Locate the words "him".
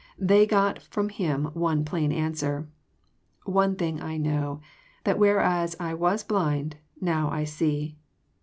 1.09-1.51